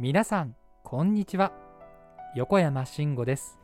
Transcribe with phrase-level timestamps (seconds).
[0.00, 1.50] 皆さんこんにちは。
[2.36, 3.58] 横山慎吾です。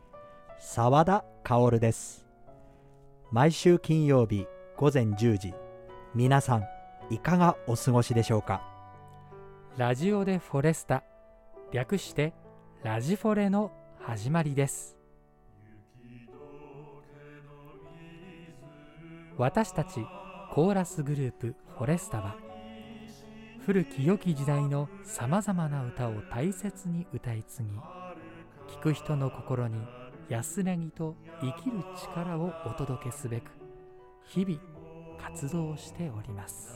[0.59, 2.27] 澤田薫です。
[3.31, 4.45] 毎週金曜日
[4.75, 5.53] 午前10時
[6.13, 6.65] 皆さん
[7.09, 8.61] いかがお過ごしでしょうか？
[9.77, 11.05] ラジオでフォレスタ
[11.71, 12.33] 略して
[12.83, 14.97] ラジフォレの始まりです。
[19.37, 20.05] 私たち
[20.51, 22.35] コーラスグループフォレスタは
[23.65, 27.69] 古き良き時代のさまざまな歌を大切に歌い継ぎ
[28.75, 29.79] 聴く人の心に
[30.29, 33.49] 安らぎと生きる力をお届けすべく
[34.23, 34.59] 日々
[35.19, 36.75] 活動しております。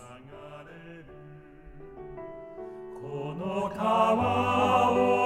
[3.04, 5.19] この川を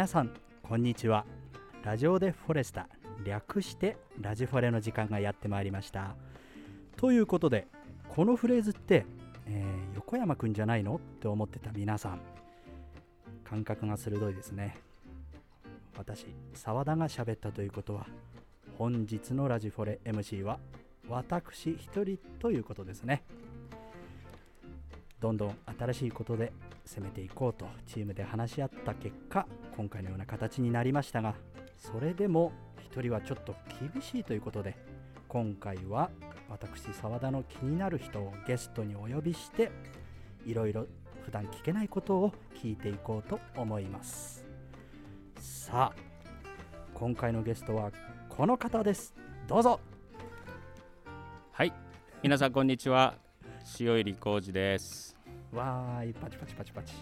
[0.00, 0.30] 皆さん
[0.62, 1.26] こんにちは。
[1.84, 2.88] ラジオでフォレスタ
[3.22, 6.14] 略してラジフォレの時間がやってまいりました。
[6.96, 7.66] ということで
[8.08, 9.04] このフレーズって、
[9.46, 10.94] えー横山くんじゃないの？
[10.94, 12.20] って思ってた皆さん。
[13.44, 14.78] 感覚が鋭いですね。
[15.98, 18.06] 私澤田が喋ったということは
[18.78, 20.60] 本日のラジフォレ MC は
[21.10, 23.22] 私一人ということですね。
[25.20, 26.52] どんどん新しいことで
[26.84, 29.46] 攻めていこうとチームで話し合った結果
[29.76, 31.34] 今回のような形になりましたが
[31.78, 32.52] それでも
[32.92, 33.54] 1人はちょっと
[33.92, 34.76] 厳しいということで
[35.28, 36.10] 今回は
[36.48, 39.70] 私澤田の気になる人をゲストにお呼びして
[40.44, 40.86] いろいろ
[41.24, 44.44] 普段聞けないことを聞いていこうと思います。
[45.38, 46.10] さあ
[46.94, 47.92] 今回のゲストは
[48.28, 49.14] この方です。
[49.46, 49.80] どうぞ。
[51.52, 51.72] はい、
[52.22, 53.29] 皆さんこんにちは。
[53.78, 55.16] 塩入浩二です。
[55.52, 56.94] わーいパチパチパチパチ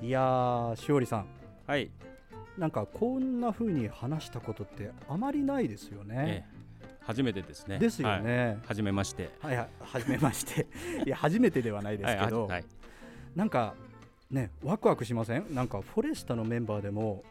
[0.00, 1.26] いやーしおりさん
[1.66, 1.90] はい、
[2.56, 6.48] なんかこんな風に話したことってあまりないですよえね。
[6.52, 6.58] え
[7.00, 7.78] 初めてですね。
[7.78, 8.22] ですよはい。
[8.24, 8.58] ね。
[8.66, 9.30] 初めまして。
[9.40, 10.66] はい、はい、はじめまして。
[11.04, 12.64] いや初めてではないですけど、はい、はい、
[13.34, 13.74] なんか
[14.30, 15.54] ねワクワクしません？
[15.54, 17.24] なんかフォレスタのメンバーでも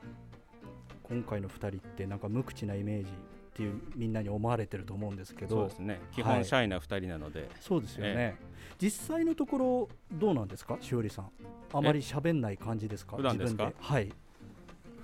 [1.04, 3.12] 今回の2人ってなんか無口なイメージ
[3.58, 6.00] っていうみんなに思われてると思うんですけどそうで、すね。
[6.12, 8.14] 基はい本シャイな二人なので、そうですよね。
[8.16, 8.36] え
[8.78, 11.32] 実際のところどうなんですか、しおりさん？
[11.74, 13.18] あまり喋んない感じですか？
[13.18, 13.74] 普段ですか？
[13.80, 14.14] はい。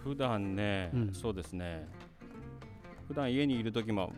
[0.03, 1.88] 普段ね、うんそうですね。
[3.08, 4.14] 普段家にいる時も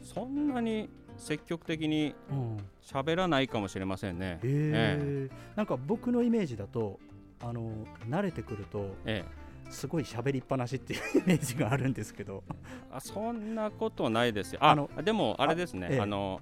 [0.00, 2.56] そんなに積極的にうん。
[2.82, 4.34] 喋らないかもしれませんね。
[4.34, 7.00] へえなんか僕のイメージだと
[7.42, 7.72] あの
[8.08, 12.44] 慣れてくるとええ、すごい喋りっぱなしっていう イメージがあるんですけど
[12.90, 14.58] あそんなことないですよ。
[14.62, 15.86] ああのでもあれですね。
[15.86, 16.40] あええあの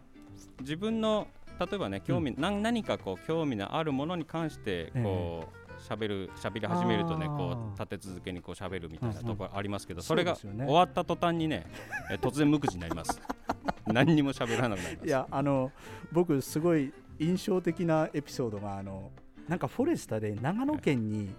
[0.60, 11.66] 自分の例えばね興味、なん、何かこう興味のあるものに関してこう喋る喋り始めるとねこう立て続けにこう喋るみたいなうんうんところありますけど、そそうれがですよね終わった途端にね
[12.10, 13.20] え突然無口になります。
[13.86, 15.06] 何にも喋らなくなります。
[15.06, 15.70] いやあの
[16.12, 19.12] 僕すごい印象的なエピソードがあの
[19.48, 21.30] なんかフォレスタで長野県に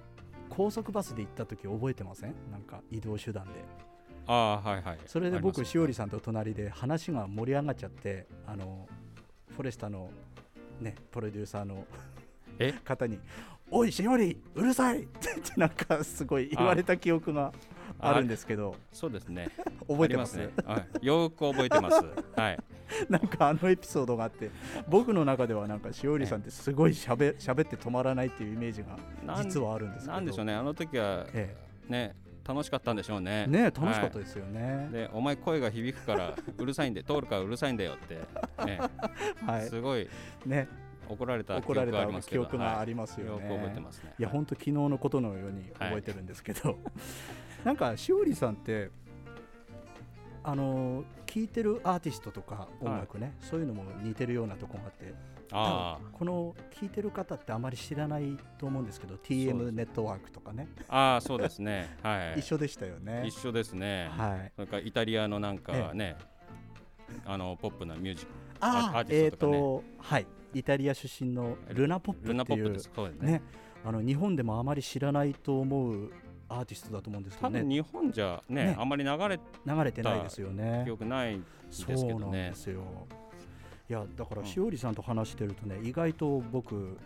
[0.55, 2.33] 高速バスで行った時覚えてません？
[2.51, 3.51] なんか移動手段で
[4.27, 4.97] ああはいはい。
[5.05, 8.87] それで僕しおりさんと隣で話が盛り上がっちゃってあの
[9.51, 10.09] フォレスタの
[10.79, 11.85] ねプロデューサーの
[12.59, 12.73] え？
[12.83, 13.19] 方に
[13.69, 15.19] 「おいしおりうるさい!」って
[15.57, 17.51] なんかすごい言われた記憶が
[17.99, 19.49] あるんですけどそうですね。
[19.87, 20.49] 覚えてますね。
[20.65, 22.01] はい、よく覚えてます。
[22.35, 22.59] はい。
[23.09, 24.49] なんかあのエピソードがあって
[24.87, 28.97] 僕の中ではなんかしおりさんってすごいしゃべって止まらないっていうイメージが
[29.43, 30.13] 実はあるんですけど。
[30.13, 30.53] なんでしょうね。
[30.53, 31.55] あの時はえ
[31.87, 32.15] ね
[32.47, 33.45] 楽しかったんでしょうね。
[33.47, 38.79] えねえ楽しかったですよね、でお前声が響くからうるさいんで通るからうるさいんだよって、ね。
[39.45, 39.67] はい。
[39.67, 40.07] すごい
[40.45, 40.67] ね。
[41.09, 44.13] 怒られた記怒られた憶があります記憶がありりますよね、よく覚えてますね。
[44.17, 46.77] いや本当昨日のことのように覚えてるんですけど、
[47.63, 48.89] なんかしおりさんって
[50.43, 51.03] あの
[51.35, 55.13] 聴いてるアーティストとか音楽ね、そういうのも似てるようなところがあって
[55.51, 60.69] あこの聴いてる方ってあまり知らないと思うんですけど TM ネットワークとかね。
[60.87, 61.97] あああそうですね。
[62.01, 62.39] はい。
[62.39, 63.23] 一緒でしたよね。
[63.27, 64.51] 一緒ですね、はい。
[64.55, 66.15] それからイタリアのなんかえね、
[67.25, 68.31] あのポップなミュージック
[68.61, 69.59] あアーテえっ、ィストとかね。
[69.59, 70.27] とはい。
[70.53, 72.89] イタリア出身のルナポップっていうポップです。
[72.95, 73.31] そうですね。
[73.33, 73.41] ね。
[73.83, 76.11] あの日本でもあまり知らないと思う
[76.49, 77.59] アーティストだと思うんですけどね。
[77.59, 78.75] 多分日本じゃねね。
[78.77, 80.81] あんまり流れ流れてないですよね。
[80.85, 82.81] 記憶ないんですけそうなんどねですよ。
[83.89, 84.47] いやだからうん。
[84.47, 86.97] しおりさんと話してるとね意外と僕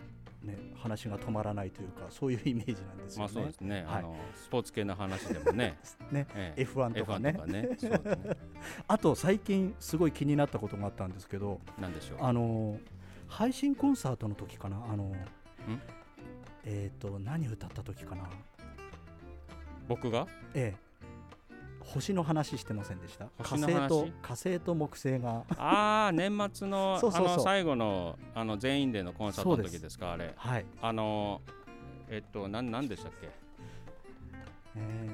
[0.42, 3.32] ね話が止まらないというかそういうイメージなんですよね。
[3.34, 3.84] まあそうですね、はい。
[3.98, 5.78] あのスポーツ系の話でもね。
[6.10, 6.26] ね。
[6.34, 6.64] ええ。
[6.64, 7.62] F1 とか F1 ねとかね。
[7.62, 8.36] ね。
[8.88, 12.18] あと最近すごい気になったことがあったんですけどなんでしょう？
[12.20, 12.78] あの
[13.28, 14.84] 配信コンサートの時かな。
[14.90, 15.12] あの
[16.64, 18.24] えっ、と何歌った時かな
[19.90, 20.28] 僕が？
[20.54, 20.90] ええ。
[21.80, 23.26] 星の話してませんでした？
[23.42, 25.42] 火星と火星と木星が。
[25.58, 27.34] ああ年末の そうそうそう。
[27.34, 30.32] あの最後のあの全員でのコンサートの時ですかあれ。
[30.36, 31.42] はい、あの
[32.08, 33.28] えっとなんなんでしたっけ？
[34.76, 35.08] え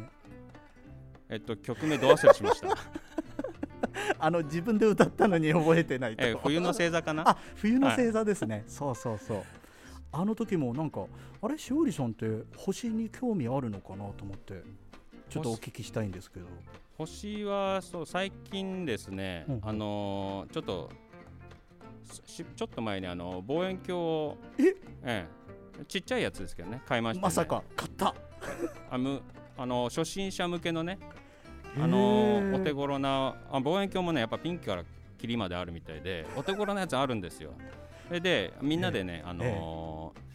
[1.30, 2.68] えっと曲名ど忘れしました。
[2.68, 2.76] ー
[4.20, 6.22] あの自分で歌ったのに覚えてないと。
[6.22, 7.26] え冬の星座かな？
[7.26, 9.44] あ冬の星座ですね、そうそうそう
[10.18, 11.04] あの時もなんか
[11.42, 12.26] あれしおりさんって
[12.56, 14.62] 星に興味あるのかなと思って
[15.28, 16.46] ちょっとお聞きしたいんですけど。
[16.96, 19.60] 星はそう最近ですね、うん。
[19.62, 20.88] あのーちょっと
[22.24, 24.62] しちょっと前にあの望遠鏡をえ？
[25.02, 25.28] え
[25.78, 28.14] えちっちゃいやつですけどね買いました、ね、まさか買った。
[28.90, 29.20] あむ
[29.58, 30.98] あの初心者向けのね
[31.78, 34.84] あへのーお手頃なあ望遠鏡もねやっぱピンクから
[35.18, 37.52] キリまであるみたいでお手頃なやつあるんですよ
[38.06, 40.26] それでみんなでね、あのー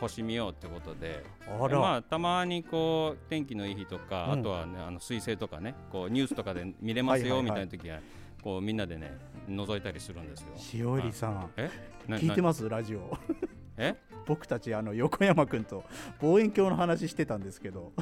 [0.00, 1.24] 星見ようってことで。
[1.46, 4.40] あら、まあたまにこう天気のいい日とか、うん。
[4.40, 8.00] あとはねあの彗星とかねこうニュースとかで見れますよみたいな時は
[8.42, 9.16] こうみんなでね
[9.48, 10.48] 覗いたりするんですよ。
[10.56, 11.50] しおりさん。
[12.08, 13.16] な聞いてまますラジオ。
[13.78, 13.94] え？
[14.26, 15.84] 僕たちあの横山君と
[16.20, 17.92] 望遠鏡の話してたんですけど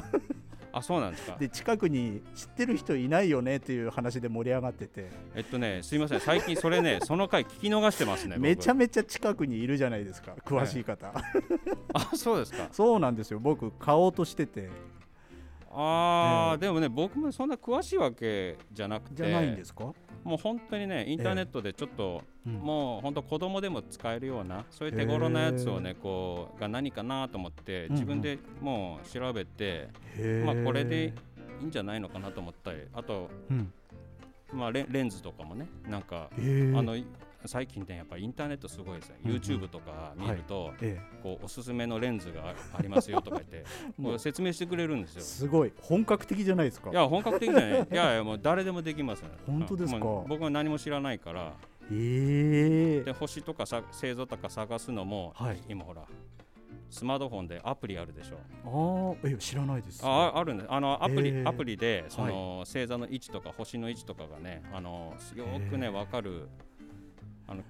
[0.73, 1.37] あそうなんですか。
[1.39, 5.09] で近くに知ってる人いないよねっていう話で盛り上がってて。
[5.35, 6.19] えっとねすいません。
[6.19, 8.35] 最近それね その回聞き逃してますね。
[8.35, 8.41] 僕。
[8.41, 10.33] めちゃめちゃ近くにいるじゃないですか。
[10.43, 11.13] 詳しい方、
[11.93, 12.67] あそうですか。
[12.73, 13.39] そうなんですよ。
[13.39, 14.69] 僕買おうとしてて
[15.75, 16.57] ああ、ええ。
[16.59, 19.85] でもね僕もそんな詳しいわけじゃなくてじゃないんですか、
[20.23, 22.53] もう本当にねインターネットでちょっと、うん。
[22.53, 30.45] もう本当子供でも使えるようなそういう手頃なやつをねこうが何かなと思って自分でもう調べて、へー。
[30.45, 31.13] まあこれで
[31.61, 33.71] いいんじゃないのかなと思ったりあと、うん
[34.51, 37.05] まあ、レレンズとかもねなんか、あのい
[37.45, 39.37] 最近ねやっぱインターネットすごいですね、うんうん。
[39.37, 43.65] YouTube とか見ると、えこうおすすめのレンズがあありますよとか言って
[43.97, 44.19] もう。
[44.19, 45.25] 説明してくれるんですえよ。
[45.25, 45.73] すごい。
[45.81, 46.89] 本格的じゃないですか。
[46.91, 47.87] いや本格的じゃない。
[47.91, 49.29] いやいやもう誰でもできますね。
[49.45, 49.99] 本当ですか？
[49.99, 51.53] 僕は何も知らないから。
[51.91, 53.03] ええ。
[53.03, 55.61] で星とかさ星座とか探すのも、はい。
[55.67, 56.03] 今ほら
[56.89, 59.15] スマートフォンでアプリあるでしょ。
[59.15, 60.05] ああえ知らないです。
[60.05, 60.71] あああるんです。
[60.71, 66.47] あのアプリ、へーアプリでその、星座の位置とか星の位置とかがねあのよーくねへーわかる
[67.47, 67.63] あの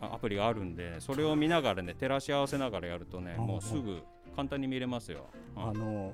[0.00, 4.00] あアプリがあるんでそれを見ながらね照らし合わせながらやるとねあもうすぐ
[4.36, 5.26] 簡単に見れますよ、
[5.56, 5.68] うん。
[5.70, 6.12] あの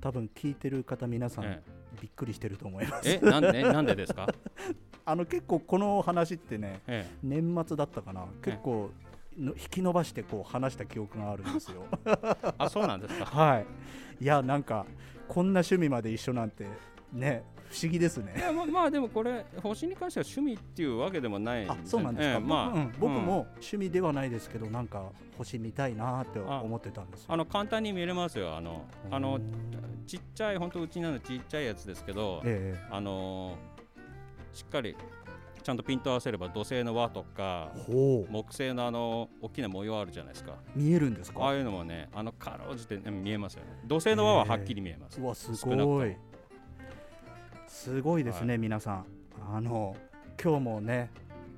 [0.00, 1.60] 多分聞いてる方皆さん、え
[2.00, 3.08] びっくりしてると思います。
[3.10, 3.62] ええなんで？
[3.64, 4.28] なんでですか、
[5.04, 8.26] あの結構この話ってねえ年末だったかな。
[8.40, 8.90] 結構
[9.36, 11.82] の引き伸ばしてこう話した記憶があるんですよ。
[12.06, 12.12] え、
[12.58, 13.24] あそうなんですか？
[13.34, 13.66] はい。
[14.20, 14.86] いやなんか
[15.26, 16.64] こんな趣味まで一緒なんて
[17.12, 23.22] ね不思議ですいねやままあでもこれ星に関しては趣味っていうわけでもないあそうなんですか、ええまあ、僕,、うん、僕うん。
[23.26, 27.26] も趣味ではないですけどなんか星見たいなって思ってたんですよ。
[27.28, 28.56] あの簡単に見れますよ。
[28.56, 29.42] あのあのうん
[30.06, 32.86] ちっちゃい本当うちなのちっちゃいやつですけど、ええ。
[32.90, 33.56] あの
[34.54, 34.96] しっかり
[35.62, 38.32] ちゃんとピント合わせれば土星の輪とかほう。
[38.32, 40.54] 木星のあの大きな模様あるじゃないですか。
[40.74, 41.40] 見えるんですか？
[41.44, 43.78] ああいうのもねあのかろうじてうん見えますよね。
[43.84, 46.16] 土星の輪ははっきり見えます、うわすごい
[47.78, 49.04] すごいですね、は皆さん。
[49.54, 49.96] あの
[50.42, 51.10] 今日もね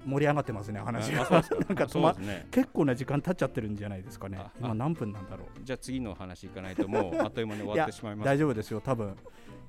[0.04, 1.24] 盛り上がってますね話が。
[1.32, 2.46] なんかあ止まね。
[2.50, 4.36] 結構な時間経っちゃってるんじゃないですかね。
[4.38, 4.74] あ今あ。
[4.74, 5.64] 何分なんだろう。
[5.64, 8.26] じゃあ次のお話いかないともう あっという間に終わってしまいます。
[8.26, 8.82] 大丈夫ですよ。
[8.82, 9.16] 多分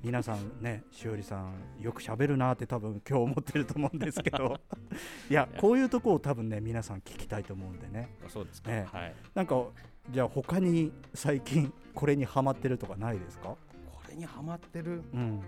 [0.02, 4.60] 皆さんねしおりさんよく喋るなって多分今日思ってると思うんですけど。
[5.30, 8.14] いやこういうとこを多分ね皆さん聞きたいと思うんでね。
[8.28, 8.96] そうですか、ええ。
[8.96, 9.14] はい。
[9.34, 9.64] なんか
[10.10, 13.56] じゃあ他に最近これにハマってるとかないですか？
[13.90, 15.02] これにハマってる？
[15.14, 15.40] うん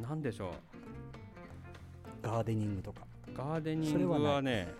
[0.00, 0.52] なんでしょ
[2.22, 3.06] ガーデニングとか。
[3.28, 4.72] うガーデニングそれはね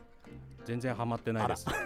[0.65, 1.69] 全然ハマってないです。
[1.69, 1.79] はい。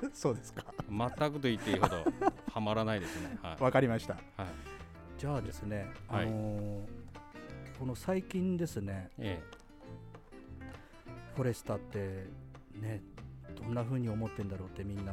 [0.12, 0.64] そうですか。
[0.88, 2.04] 全くと言っていいほど
[2.50, 3.38] ハマらないですね。
[3.42, 3.62] はい。
[3.62, 4.14] わかりました。
[4.14, 4.46] はい、
[5.18, 6.26] じゃあですね、はい。
[6.26, 7.04] あのー
[7.78, 9.42] この最近ですねえ
[11.34, 12.28] フォレスタって
[12.80, 13.02] ね
[13.60, 15.12] どんな風に思ってんだろうってみんな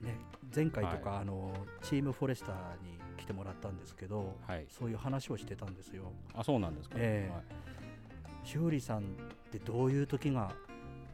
[0.00, 0.18] ね
[0.54, 2.97] 前回とか、あのチームフォレスタに来
[3.28, 4.66] てもらったんですけどえはい。
[4.68, 6.96] そういう話をしてたんですよあ、そうなんですか。
[6.98, 7.44] ええはい
[8.44, 9.02] しおりさんっ
[9.52, 10.50] てどういう時が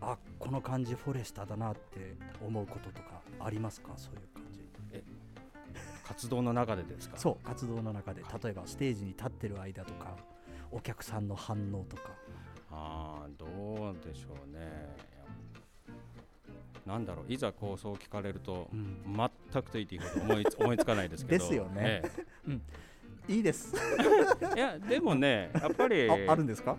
[0.00, 2.14] あこの感じフォレスタだなって
[2.46, 3.92] 思うこととかありますか？
[3.96, 4.60] そういう感じ
[6.06, 7.16] 活動の中でですか？
[7.16, 10.16] そう活動の中で例えばステージに立ってる間とか
[10.70, 12.10] お客さんの反応とか
[12.70, 13.46] ああ、ど
[13.92, 14.94] うでしょうね。
[16.86, 18.98] なんだろういざこうそう聞かれるとうん。
[19.52, 21.44] 全くと言っていいほど思いつ 思いつかないですけど。
[21.44, 22.02] ですよね。
[22.48, 22.58] え
[23.32, 23.74] いいです。
[24.52, 26.76] えいやでもねやっぱりああるんですか？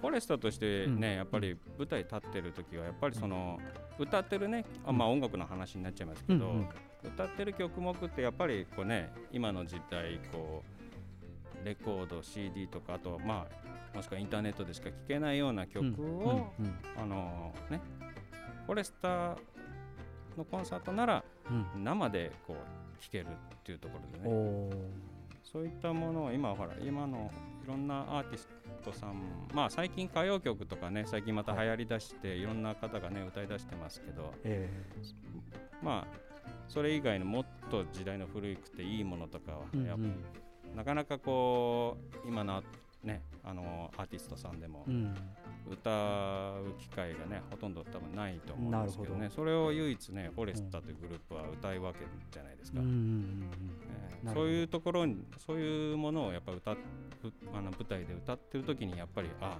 [0.00, 1.02] フォレスタとしてね、うん。
[1.16, 3.58] やっぱり舞台立ってる時はやっぱりその
[3.98, 6.68] 歌ってるねあまあ音楽の話になっちゃいますけど、うんうん。
[7.04, 10.62] 歌ってる曲目ってやっぱりこうね今の時代こ
[11.62, 13.46] うレコード CD とかあとま
[13.92, 16.64] あもしくはインターネットでしか聴けないような曲を、うん。
[16.66, 16.74] うん。
[16.96, 17.80] あのね
[18.66, 19.36] フォレスタ
[20.36, 21.84] のコンサートならうん。
[21.84, 23.28] 生でこう聴けるっ
[23.64, 25.02] ていうところでおねー。
[25.42, 27.30] そういったものを今ほら今の
[27.64, 28.48] いろんなアーティス
[28.84, 29.20] トさん
[29.52, 34.70] まあ最近歌謡曲とかね最近また流行りだして、い、ろんな方がね歌い出してますけどえ
[35.82, 36.16] まあ
[36.68, 40.04] それ以外のもっと時代の古くていいものとかは、やっえうん。
[40.04, 40.24] うん
[40.76, 42.62] なかなかこう今の
[43.02, 45.14] ねあのアーティストさんでもうん。
[45.70, 49.30] 歌う機会がねほとんど多分ないと思うんですけどね。
[49.30, 52.00] それを唯一ねフォレスタというグループは歌うわけ
[52.32, 52.80] じゃないですか、
[54.34, 56.76] そういうところにそういうものをやっぱ歌あ
[57.60, 59.56] の舞台で歌ってる時にやっぱりあ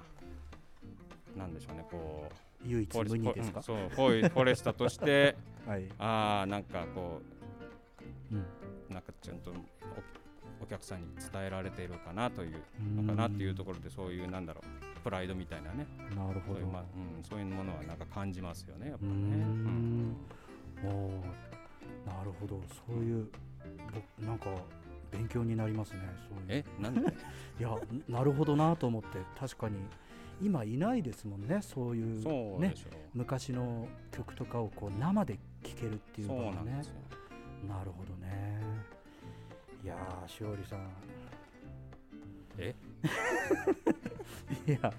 [1.36, 2.28] なんでしょうねこ
[2.64, 3.58] う唯一無二ですか？
[3.58, 5.88] うんそうフォイ フォレスタとしてはい。
[6.00, 7.22] ああなんかこ
[8.32, 8.38] うん。
[8.38, 9.52] うなんかちゃんと
[10.62, 12.62] おお客さんに伝えられているかなという
[12.96, 15.86] のかなっていうところでそういうなんだろうプライドみたいなね。
[16.16, 16.60] なるほど。
[16.60, 19.10] そういう,、まあうん、そういうものはなんか感じますよねやっぱね。
[19.12, 20.10] うん。
[20.10, 20.16] ん。
[20.84, 21.10] おー
[22.06, 22.60] なるほど。
[22.86, 23.28] そういう
[24.18, 24.46] 僕なんか
[25.10, 26.64] 勉強になりますねそういう。
[26.64, 26.64] え？
[26.80, 27.00] なんで？
[27.58, 27.76] いや
[28.08, 29.76] なるほどなと思って確かに。
[30.40, 32.74] 今いないですもんねそういうね。
[33.14, 36.82] 昔の曲とかをこう生で聴けるっていうのがね。
[37.68, 38.60] なるほどね
[39.84, 40.88] いやーしおりさん。
[42.58, 42.74] え？
[44.68, 44.92] いや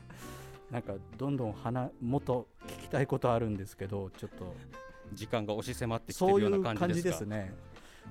[0.71, 4.53] なんかどんどん話もっと聞きたいことあるんですけどちょっと。
[5.13, 7.25] 時間が押し迫ってきてるような感感じですか？
[7.25, 7.53] じですね。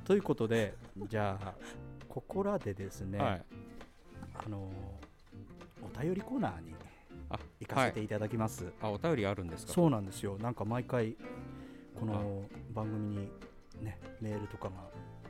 [0.04, 0.74] ということで
[1.08, 1.54] じゃあ
[2.08, 3.44] ここらでですね、はい、
[4.46, 4.70] あの
[5.82, 6.74] お便りコーナーに
[7.28, 8.72] あ行かせていただきます。
[8.80, 9.72] あお便りあるんですか？
[9.72, 10.38] そうなんですよ。
[10.38, 11.16] なんか毎回
[11.98, 13.28] この番組に
[13.80, 14.72] ねメールとかが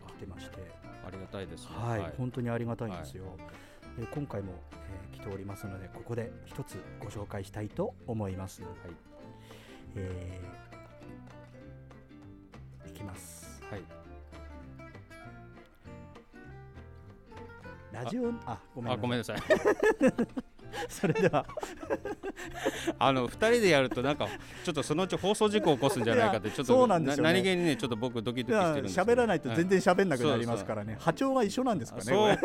[0.08, 0.58] 来てまして、
[1.06, 3.24] ありがたいですねはい、本当にありがたいんですよ。
[3.98, 4.82] で今回も、えー
[5.12, 8.62] 来ておりますのでここで一つご紹介したいと思います。
[8.62, 8.70] はい
[9.96, 13.62] えーいきます。
[13.70, 14.01] はい
[17.92, 18.96] ラジオあごめんなさい。
[18.96, 19.38] あごめんなさい。
[20.88, 21.44] それでは。
[22.98, 24.26] あの二人でやるとなんか
[24.64, 27.32] ちょっとそのうち放送事故起こすんじゃないかってちょっとそうなんですよね。
[27.32, 32.04] 何気にねちょっと僕ドキドキしてるんです喋らないと全然喋んなくなりますらからね、波長が一緒なんですかね。
[32.04, 32.38] そう。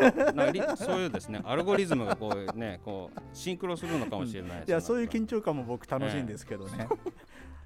[0.76, 1.40] そういうですね。
[1.44, 6.88] アルゴリズムがこうねこうシンクロするのかもしれないいやそういう緊緊張感も僕楽しいんですけどね、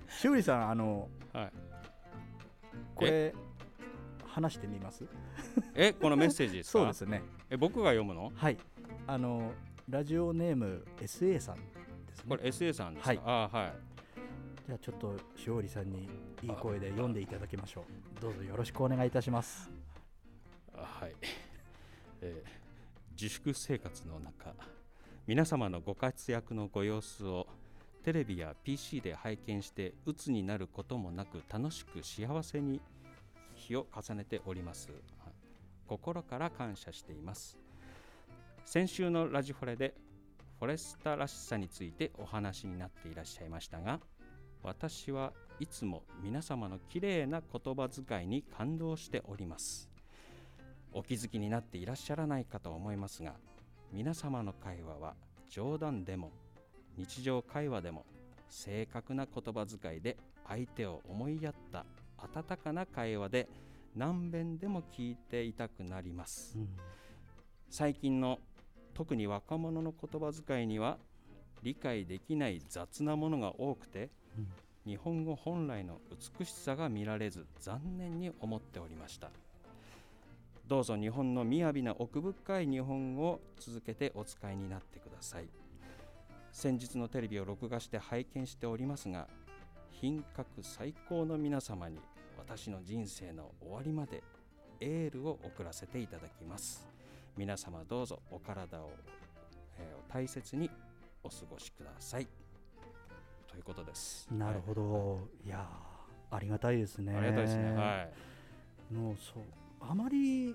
[0.08, 1.52] しおりさんあのはい。
[2.94, 3.34] これ
[4.32, 5.04] 話してみます？
[5.74, 6.78] えこのメッセージですか？
[6.78, 7.22] そうですね。
[7.50, 8.32] え僕が読むの？
[8.34, 8.56] はい。
[9.06, 9.52] あの
[9.88, 11.62] ラジオネーム SA さんで
[12.14, 12.24] すね。
[12.28, 13.20] これ SA さんですか、はい。
[13.24, 13.72] あはい。
[14.66, 16.08] じゃあちょっとしおりさんに
[16.42, 17.84] いい声で読んでいただきましょ
[18.18, 18.22] う。
[18.22, 19.70] どうぞよろしくお願いいたします。
[20.74, 21.14] あはい、
[22.20, 22.62] えー
[23.14, 24.54] 自粛生活の中
[25.26, 27.46] 皆様のご活躍のご様子を
[28.02, 32.80] テレビや PC で拝見して鬱になることもなく楽しく幸せに
[33.62, 34.90] 日を重ねております。
[35.86, 37.56] 心から感謝しています。
[38.64, 39.94] 先週のラジフォレで
[40.58, 43.98] フォレスタらしさについてお話になっていらっしゃいましたが
[44.62, 49.88] 私はいつも皆様のきれいな言葉遣いに感動しております。
[50.92, 53.34] お気づきになっていらっしゃらないかと思いますが
[53.92, 55.14] 皆様の会話は
[55.48, 56.30] 冗談でも
[56.96, 58.04] 日常会話でも
[58.48, 61.86] 正確な言葉遣いで相手を思いやった
[62.22, 63.48] 温かな会話で
[63.96, 66.56] 何遍でも聞いていたくなります。
[66.56, 66.68] うん。
[67.68, 68.38] 最近の
[68.94, 70.98] 特に若者の言葉遣いには
[71.62, 74.48] 理解できない雑なものが多くて、うん。
[74.84, 76.00] 日本語本来の
[76.38, 79.30] 美しさが見られず残念に思っておりました。
[80.66, 85.48] どうぞ日本の雅な奥深い日本語を続けてお使いになってください。
[86.52, 89.26] 先日のテレビを録画して拝見しておりますが
[89.90, 91.98] 品格最高の皆様に
[92.54, 94.22] 私の人生の終わりまで
[94.78, 96.86] エールを送らせていただきます。
[97.34, 98.90] 皆様どうぞお体を、
[99.78, 100.70] えー大切に
[101.24, 102.28] お過ごしください。
[103.48, 104.28] ということです。
[104.30, 107.14] なるほど、い、やーありがたいですね。
[107.14, 107.72] はいありがたいですね。
[107.72, 108.06] は
[108.90, 108.94] い。
[108.94, 109.42] もうそう
[109.80, 110.54] あまり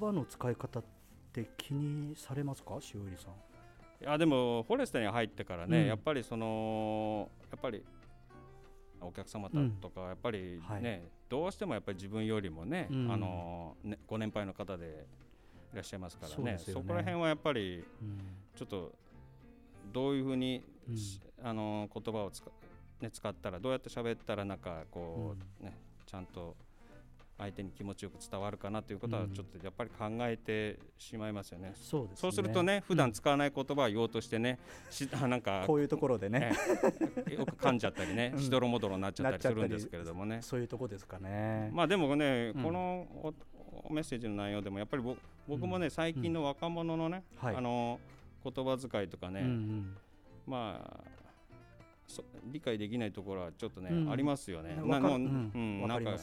[0.00, 0.84] 葉の使い方っ
[1.30, 2.80] て気にされますか？
[2.80, 3.32] しおりさん。
[4.02, 5.86] いやでもフォレストに入ってからね、うん。
[5.88, 7.84] やっぱりそのやっぱり
[9.00, 11.02] お客様たとかやっぱりね、はい。
[11.28, 13.12] どうしてもやっぱり自分よりもね、うん。
[13.12, 15.06] あのねご年配の方で
[15.72, 16.52] いらっしゃいますからね。
[16.52, 16.58] ね。
[16.58, 18.18] そこら辺はやっぱりうん。
[18.54, 18.92] ちょっと
[19.92, 20.64] どういうふうに、
[21.42, 22.44] あの言葉を使,、
[23.00, 25.76] ね、使ったらどうやって喋ったらなんかこう、ね
[26.06, 26.56] ちゃんと
[27.38, 29.32] 相手に気持ちよく伝わるかなということはうん。
[29.32, 31.72] ちょっとやっぱり考えてしまいますよね。
[31.74, 32.16] そうですね。
[32.16, 34.58] そうするとね普段使わない言葉を言おうとしてね、
[34.90, 36.52] しあ なんかこういうところでね、
[37.26, 37.34] ええ。
[37.34, 38.40] よく噛んじゃったりね、 うん。
[38.40, 40.40] しどろもどろになっちゃったりするんですけれどもね。
[40.42, 41.70] そういうとこですかね。
[41.72, 42.62] まあでもね、うん。
[42.62, 43.34] この
[43.90, 47.56] メッセージの内容でもやっぱり僕僕もね、最近の若者のね、はい。
[47.56, 48.00] あの
[48.42, 49.96] 言葉遣いとかね、うんうん。
[50.46, 51.15] まあそ
[52.44, 54.78] 理解できないところはちょっとね、うんありますよね。
[54.82, 56.10] わかううんうんなんか。
[56.10, 56.18] うん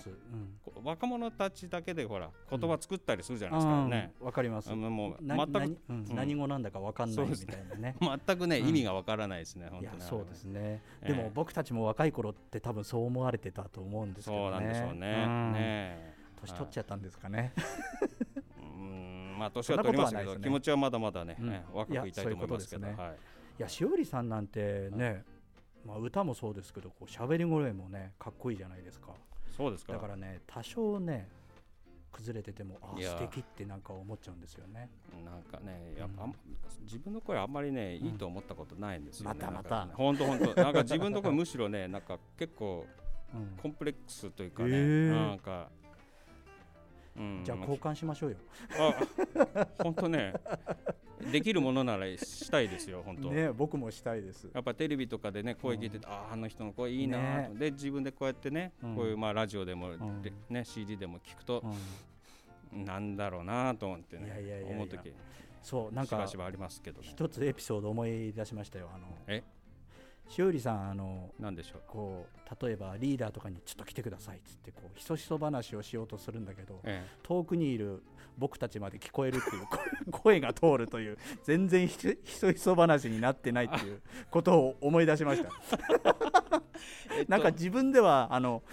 [0.64, 4.14] こ若者たちだけでほら言葉作ったりするじゃないですかね。
[4.22, 4.74] わかります。
[4.74, 5.78] もうな全く
[6.14, 7.96] 何語なんだかわかんないみたいなね。
[8.00, 9.68] 全くね、うん意味がわからないですね。
[9.70, 10.82] 本当そうですね。
[11.02, 14.52] ええでも僕たちも若い頃って多分そう思われてたと思うんですけそう。
[14.52, 15.26] なんでしょうね。
[15.28, 17.54] うんね年取っちゃったんですかね。
[18.58, 21.38] うんまあ年は取りましたけど、気持ちはまだまだね、
[21.74, 22.88] 若くいたいと思いますけど。
[22.88, 22.92] い
[23.60, 25.24] やしおりさんなんてね、
[25.86, 29.08] まあ歌もそうですけど、こう喋り声もねかっこいいじゃないですか。
[29.56, 29.94] そうですか。
[29.94, 31.30] だからね多少ね
[32.12, 34.90] 崩れててもあいや素敵ってなんか思っちゃうんですよね。
[35.26, 36.36] なんかね、やっぱ、うんあん
[36.84, 39.40] 自分の声あんまりね、いいと思ったことないんですよね。
[39.40, 42.86] またまた本当本当、なんか自分の声むしろね、なんか結構
[43.34, 45.70] うんコンプレックスというかね、へえなんか。
[47.16, 48.38] うんじゃあ交換しましょうよ。
[48.80, 50.34] あ、本当ね、
[51.32, 53.30] できるものならしたいですよ、 本当。
[53.32, 54.50] ね僕もしたいです。
[54.54, 58.96] やっぱテレビとかでね声聞いてて、あああの人の声いいなと、で自分でこうやってね、うん。
[58.96, 60.22] こういうまあラジオでも、ん。
[60.22, 61.64] でね CD でも聞くと
[62.74, 62.86] う、ん。
[62.86, 64.76] なんだろうなと思ってねいやいやいやいや。
[64.76, 65.14] 思う時。
[65.62, 67.08] そうなんかしばしばありますけどね。
[67.08, 68.90] 一つエピソード思い出しましたよ。
[68.94, 69.08] あの。
[69.28, 69.44] え？
[70.30, 71.82] しおりさんあのなんでしょう？
[71.86, 77.06] こう例えばリーダーとかにちょっと来てくださいっつってこうひそひそ話をしようとするんだけどえ。
[77.24, 78.02] 遠くにいる
[78.38, 79.68] 僕たちまで聞こえるっていう
[80.12, 85.50] 声 声が通るという全然ひそひそ話になってないっていうことを思い出しました。
[87.28, 88.64] なんか自分ではあの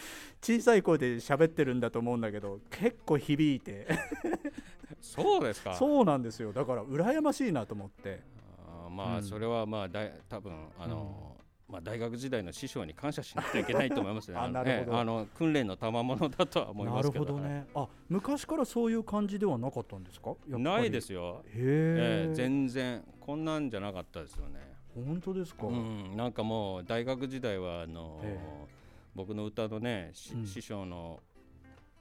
[0.41, 3.87] 小さい声で喋ってるんだと思うんだけど結構響いて。
[5.01, 5.75] そうですか。
[5.75, 6.53] そうなんですよ。
[6.53, 8.21] だから羨ましいなと思って。
[8.67, 9.23] あーまあ、うん。
[9.23, 11.37] それはまあだい多分あの、
[11.71, 14.37] まあ、大学時代の師匠に感謝しなきゃいけないと思いますね。
[14.41, 14.93] あのなるほど。
[14.93, 20.35] ええあの訓練の賜物だとは思いますけどね、あ昔からそういう感じではなかったんですか？
[20.49, 22.27] ないですよ、へえ。
[22.27, 24.71] ええ全然こんなんじゃなかったですよね。
[24.95, 28.67] 本当ですか、うん、なんかもう大学時代はあの、え。
[29.15, 30.47] 僕の歌のね、しうん。
[30.47, 31.21] 師匠の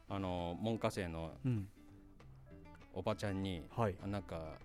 [0.08, 1.68] あの門下生のうん。
[2.94, 3.96] おばちゃんにはい。
[4.08, 4.58] なんか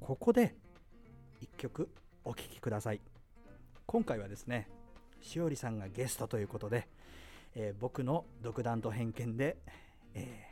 [0.00, 0.56] ここで
[1.40, 1.88] 一曲
[2.24, 3.00] お聴きください。
[3.86, 4.68] 今回はですね
[5.22, 6.88] しおりさんがゲストということで、
[7.54, 9.56] えー僕の独断と偏見で、
[10.14, 10.48] え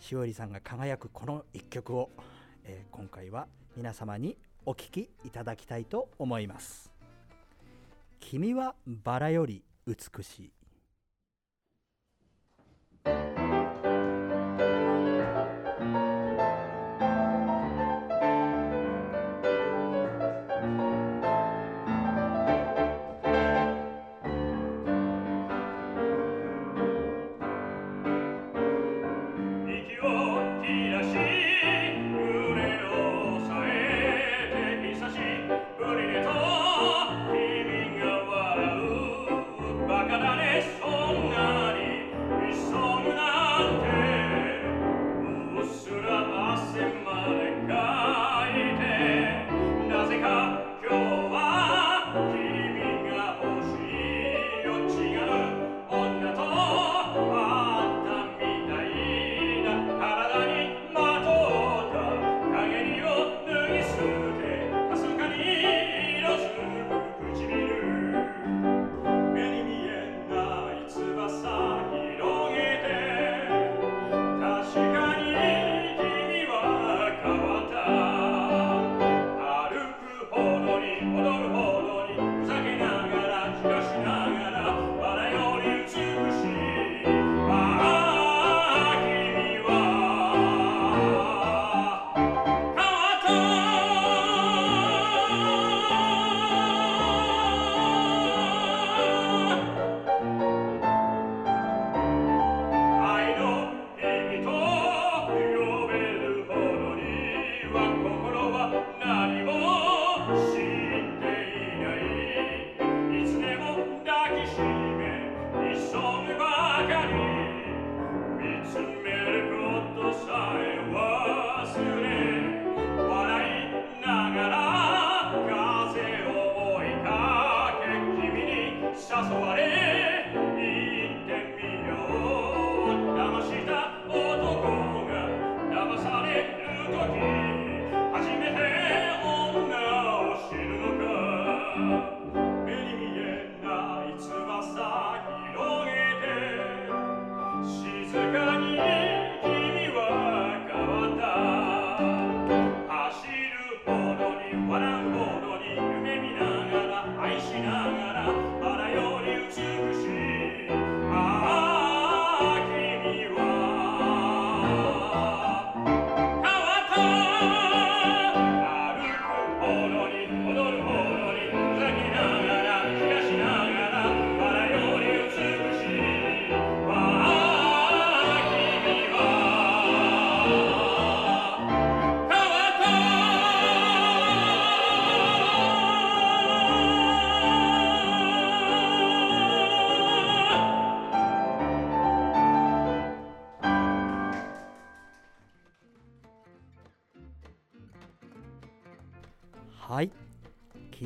[0.00, 2.08] ーしおりさんが輝くこの一曲を、
[2.64, 6.90] えー今回は皆様にお聴きいただきたいと思います。
[8.18, 10.52] 君はバラより美しい「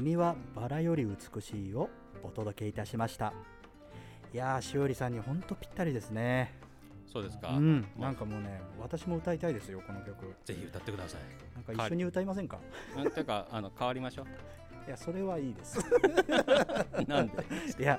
[0.07, 1.91] 君はバラより美しい」を
[2.23, 3.33] お届けいたしました。
[4.33, 6.55] いやーしおりさんにほんとぴったりですね。
[7.13, 7.85] そうですか、うん。
[7.99, 10.33] なんかもうね私も歌いたいですよこの曲。
[10.45, 11.21] ぜひ歌ってください。
[11.57, 12.61] なんか一緒に歌いませんか？
[12.97, 14.27] うんていうかあの変わりましょ
[14.87, 15.81] いやそれはいいです。
[15.81, 15.83] う
[17.11, 17.33] なんで？
[17.77, 17.99] いや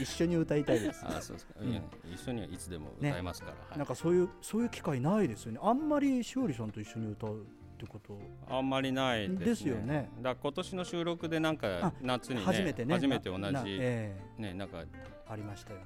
[0.00, 1.06] 一緒に歌いたいです。
[1.06, 1.80] あそうですか、うん。
[2.12, 3.78] 一緒にはいつでも歌えますから、はい。
[3.78, 5.60] なんかそういうそういう機会ないですよね。
[5.62, 7.46] あんまりしおりさんと一緒に歌う
[7.84, 8.18] ってこと？
[8.48, 9.44] あんまりないですね。
[9.46, 10.10] ですよね。
[10.20, 12.94] だ今年の収録でなんあか夏にね初めてね。
[12.94, 14.86] 初めて同じななえねなんかえ
[15.28, 15.80] ありましたよ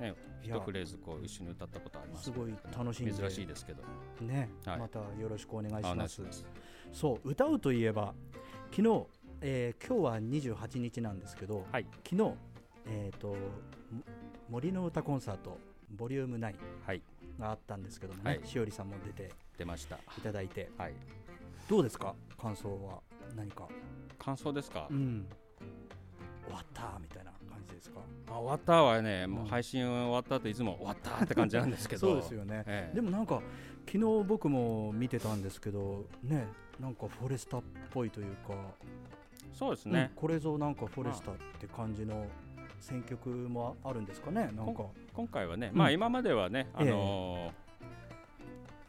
[0.00, 0.10] ね。
[0.10, 2.24] ね一フレーズこう一緒に歌ったことあります。
[2.24, 3.12] すごい楽しんで。
[3.12, 3.82] 珍しいですけど。
[4.20, 4.78] ね、はい。
[4.78, 6.22] またよろしくお願いします。
[6.92, 8.14] そう歌うといえば
[8.70, 9.06] 昨日、
[9.42, 11.86] えー今日は28日なんですけど、はい。
[12.08, 12.34] 昨日
[12.86, 13.36] えっ、とも
[14.48, 15.58] 森の歌コンサート
[15.90, 16.54] ボリューム9
[16.86, 17.02] はい。
[17.38, 18.40] があったんですけどもね、はい。
[18.44, 19.96] しおりさんも出て出ました。
[19.96, 20.70] いただいて。
[20.78, 20.94] はい
[21.70, 22.16] どうですか？
[22.36, 22.98] 感想は？
[23.36, 23.68] 何か？
[24.18, 25.24] 感想ですか、うん。
[26.44, 28.00] 終わったみたいな感じですか？
[28.28, 32.00] あ終わったはね、もううん配信終わった後いつも終わったって感じなんですけど。
[32.10, 32.94] そうですよね、ええ。
[32.96, 33.40] でもなんか
[33.86, 36.48] 昨日僕も見てたんですけどね
[36.80, 38.54] なんかフォレスタっぽいというか。
[39.52, 40.10] そうですね。
[40.10, 42.26] うん、これぞなんかフォレスタって感じの
[42.80, 44.50] 選曲もあるんですかね？
[44.56, 44.86] なんか。
[45.14, 45.78] 今回はね、うん。
[45.78, 47.69] まあ今まではね、ええあのー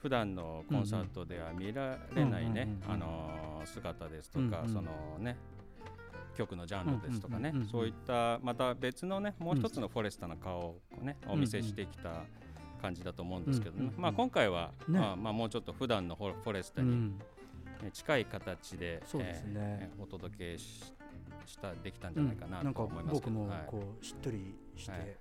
[0.02, 5.38] 普段のコンサートでは見られないねあのー姿ですとか、そのね
[6.36, 11.32] 曲のジャンルですとかね、そういったまた別のねもう一つのフォレスタの顔をね、うん。
[11.34, 12.24] お見せしてきた
[12.82, 15.00] 感じだと思うんですけどね、まあ今回は、ね。
[15.00, 17.12] まあまあもうちょっと普段のフォレスタに、
[17.94, 20.92] 近い形でえーお届けし
[21.46, 25.18] したできたんじゃないかなと思いますけ僕もこうしっとりしてはい。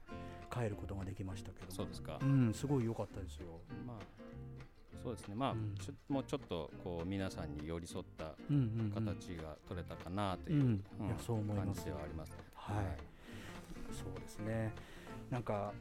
[0.50, 1.70] 帰ることができましたけど。
[1.70, 3.60] そうですか、うんすごい良かったですよ。
[3.86, 3.96] まあ
[5.02, 5.34] そうですね。
[5.34, 5.74] まあ、うん。
[5.78, 8.34] ちょもうちょっとこう皆さんに寄り添った
[8.94, 10.84] 形が取れたかなという、うん。
[11.00, 11.06] うん。
[11.06, 11.66] いやそう思います。
[11.66, 12.32] 感じではあります。
[12.54, 12.84] はい。
[13.92, 14.72] そうですね。
[15.30, 15.72] なんか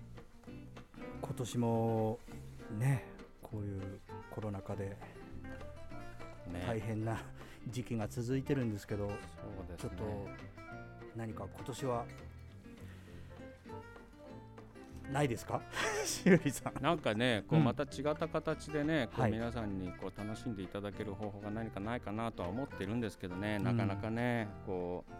[1.21, 2.19] 今年も
[2.77, 3.05] ね
[3.41, 3.81] こういう
[4.31, 4.97] コロナ禍で
[6.51, 7.21] ね、大変な
[7.67, 9.13] 時期が続いてるんですけど、ね。
[9.77, 10.27] ちょっと
[11.15, 12.05] 何か今年は
[15.11, 15.61] ないですか？
[16.05, 16.83] しおりさん。
[16.83, 17.65] なんかねこううん。
[17.65, 19.31] また違った形でね、こうはい。
[19.31, 25.11] 皆さんにこう楽しんでいただける方法が何かないかなとは思ってるんですけどね、なかなかねこう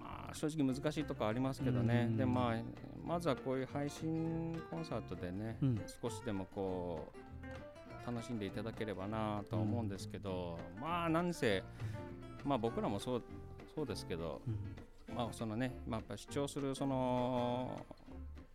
[0.00, 2.16] まあ正直難しいとこありますけどね、うん。
[2.16, 2.62] でまあ
[3.06, 5.80] まずはこういう配信コンサートでね、うん。
[6.02, 7.10] 少しでもこ
[8.04, 11.62] う楽しんでいただければなとは思うんですけど、まあなんせ
[12.44, 13.22] まあ僕らもそう
[13.74, 15.14] そうですけど、うん。
[15.14, 17.84] まあそのね、まあ、やっぱ主張するその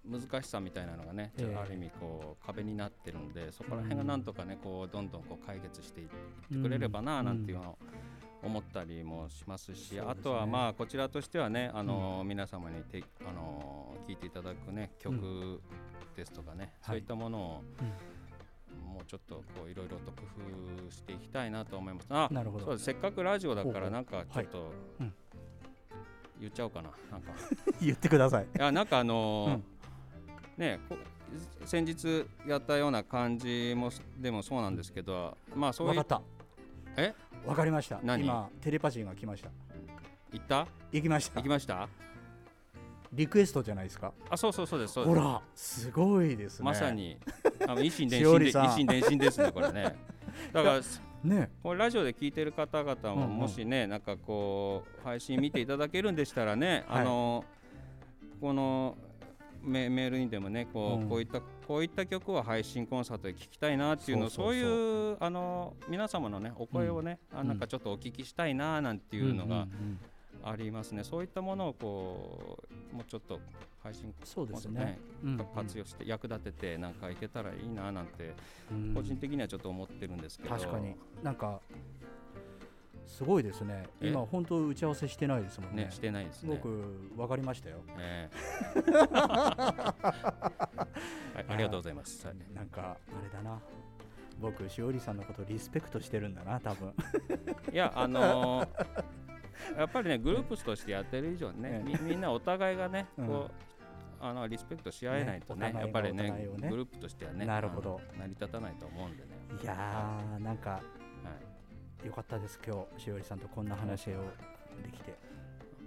[0.06, 7.78] 難しさみたいなのがね、ちょある意味こう壁になってるんで、そこら辺がなんとかね、こうどんどんこう解決していってくれればななんていうのを
[8.44, 15.62] 思ったりもしますし、あとはまあこちらとしてはね、あの皆様にてあの聞いていただくね曲
[16.16, 17.64] ですとかね、そういったものを、
[18.86, 20.24] もうちょっとこういろいろと工
[20.86, 22.08] 夫していきたいなと思います。
[22.10, 22.78] あなるほど。
[22.78, 25.14] せっかくラジオだからなんかちょっと、うん。
[26.42, 27.32] 言っちゃおうかななんか。
[27.82, 28.44] 言ってください。
[28.44, 29.73] いやなんかあのー
[30.58, 30.98] ねこ
[31.66, 33.90] 先日やったような感じも
[34.20, 36.22] でもそうなんですけどまあそういう分かっ
[36.96, 37.02] た。
[37.02, 37.14] え？
[37.46, 38.00] わかりました。
[38.04, 38.24] 何？
[38.24, 39.50] 今テレパシーが来ました。
[40.32, 40.68] 行った？
[40.92, 41.36] 行きました。
[41.38, 41.90] 行きました？
[43.12, 44.14] リクエストじゃないですか。
[44.30, 45.18] あそうそうそうですそうです。
[45.20, 46.66] ほらすごいですね。
[46.66, 47.18] まさに。
[47.68, 49.96] あの一心伝心で一心伝心ですねこれね。
[50.54, 50.82] だから
[51.24, 51.50] ね。
[51.64, 57.02] これラジオで聞いてる方々もうんうんもしね、なんかこう配信見ていただけるんでしたらね、はい。
[57.02, 57.44] あの
[58.42, 58.98] この
[59.64, 61.10] メメールにでもねこう,、うん。
[61.10, 67.48] こういったこういった曲を配信コンサートで聴きたいなっていうのをそういうあの皆様のねお声をね、あうん。
[67.48, 69.68] なんかちょっとお聞きしたいななんていうのが
[70.44, 72.60] ありますね、そういったものをこ
[72.92, 73.40] うもうちょっと
[73.82, 75.46] 配信そうですコンサートねうんうん。
[75.56, 78.34] 活用して役立ててなんかいけたらいいななんて
[78.72, 78.94] うん。
[78.94, 80.96] 個人的にはちょっと思ってるんですけど、確かに。
[81.22, 81.62] なんか
[83.08, 83.86] すごいですね。
[84.02, 84.10] え？
[84.10, 85.86] 今本当打ち合わせしてないですもんね。
[85.86, 86.56] ねしてないですね。
[86.56, 86.68] 僕
[87.16, 87.78] 分かりましたよ。
[87.98, 88.30] え
[88.76, 89.96] え は
[91.40, 92.26] い、ありがとうございます。
[92.26, 92.36] はい。
[92.54, 93.60] なんかあれだな。
[94.40, 96.94] 僕しおりさんのことリスペクトしてるんだな多分。
[97.72, 99.04] いや、あのー
[99.78, 103.28] やっぱりね、グループとしてやってる以上にね、えみみんなお互いがね、うん。
[103.28, 103.52] こう
[104.26, 106.48] あのリスペクトし合えないとねねやっぱりねね。
[106.70, 108.00] グループとしてはねなるほど。
[108.18, 109.30] 成り立たないと思うんでね。
[109.62, 110.82] いやーなんかはい
[112.06, 112.60] よかったです。
[112.66, 114.14] 今日しおりさんとこんな話を
[114.84, 115.16] できて。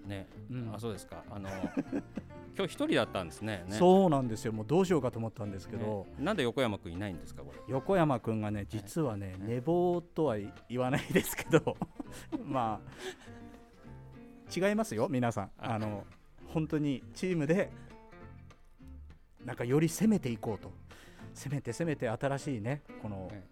[0.06, 0.72] ね、うん。
[0.74, 1.22] あそうですか。
[1.30, 1.48] あの
[2.56, 3.64] 今日一人だったんですね。
[3.68, 3.74] ね。
[3.74, 4.52] そうなんですよ。
[4.52, 5.84] もうどうしようかと思ったんですけね。
[5.84, 7.58] ど、なんで横山君いないんですかこれ。
[7.68, 10.36] 横山君がね実はね、寝坊とは
[10.68, 11.76] 言わないですけど。
[12.42, 15.44] まあ違いますよ皆さん。
[15.58, 15.74] あ。
[15.74, 16.06] あの
[16.46, 17.70] 本当にチームで
[19.44, 20.72] なんかより攻めていこうと。
[21.34, 23.44] 攻めて攻めて新しいねこのえ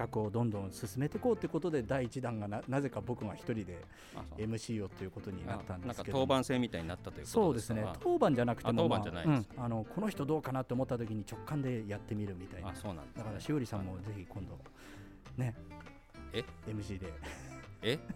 [0.00, 3.78] 企画をどんどん進めていこうということで第1弾がななぜか僕が一人で
[4.38, 6.20] MC をということになったんですけど。
[6.20, 7.82] 当番制みたいになったということそうですね。
[7.82, 9.04] か当番じゃなくても、まあ
[9.58, 12.70] あのこの人どうかなと思った時に直感でやってみるみたいな。
[12.70, 14.58] あそうなんです、ね、だからしおりさんもぜひ今度
[15.36, 15.54] ね。
[16.32, 17.12] え？MC で。
[17.82, 17.98] え？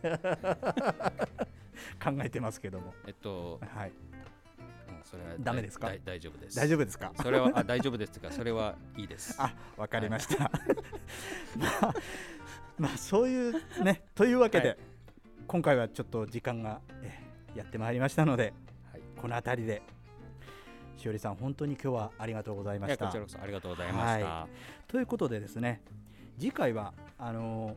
[2.02, 2.94] 考えてますけども。
[3.06, 3.90] えっと、はい。
[3.90, 4.13] うん
[5.04, 5.90] それはダメですか？
[6.04, 6.56] 大丈夫です。
[6.56, 7.12] 大丈夫ですか？
[7.22, 9.34] それはあ大丈夫ですかそれはいいです。
[9.40, 10.50] あわかりました、
[11.56, 11.94] まあ
[12.78, 14.78] まあそういうねというわけで、はい。
[15.46, 17.24] 今回はちょっと時間が、えー
[17.58, 18.52] やってまいりましたので
[18.90, 19.02] はい。
[19.16, 19.80] この辺りで
[20.96, 23.06] しおりさん本当に今日はありがとうございました。
[23.06, 24.48] こちらこそありがとうございました、は
[24.88, 25.80] ということでですね
[26.36, 27.74] 次回はあのー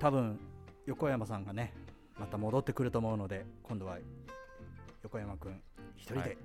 [0.00, 0.40] 多分
[0.86, 1.72] 横山さんがね
[2.18, 3.98] また戻ってくると思うので今度は
[5.04, 5.62] 横山くん
[5.96, 6.36] 一人はで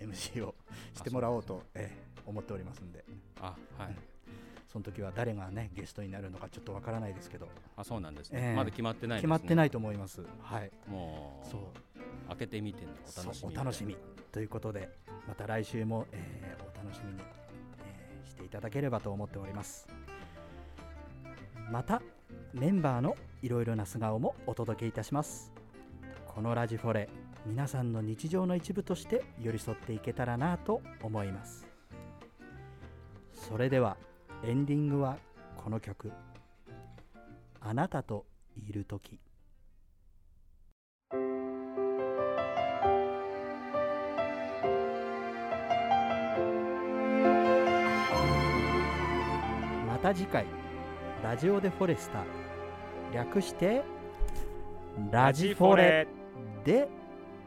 [0.00, 0.54] い MC を
[0.94, 3.04] してもらおうと、ええ思っておりますんで。
[3.40, 3.96] あはい。
[4.66, 7.48] その時は誰がねゲストになるのかちょっとわからないですけど。
[7.76, 8.56] あそうなんですね、ええ。
[8.56, 10.22] まだ決まってないです、ね、決まってないと思います。
[10.40, 10.70] はい。
[10.88, 12.28] もうそう。
[12.28, 13.52] 開けてみてのお楽しみ。
[13.52, 13.96] お楽しみ
[14.32, 14.88] ということで
[15.28, 17.20] また来週も、えーお楽しみに、
[17.78, 19.86] えーしていただければと思っております。
[21.70, 22.02] また
[22.52, 25.52] メンバーのいろいろな素顔もお届けいたします。
[26.26, 27.08] このラジフォレ
[27.46, 31.66] 皆さんの日常の一部として寄り添っていけたらなと思います。
[33.34, 33.98] それでは
[34.42, 35.18] エンディングは
[35.56, 36.10] この曲
[37.60, 38.24] 「あなたと
[38.56, 39.20] いる時」
[49.86, 50.46] また次回
[51.22, 52.24] ラジオでフォレスタ
[53.12, 53.82] 略して
[55.10, 56.06] ラジフォレ。
[56.64, 56.88] で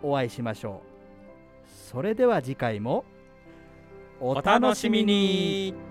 [0.04, 1.70] お会いしましょう。
[1.70, 3.06] それでは次回も
[4.20, 5.87] お楽しみに。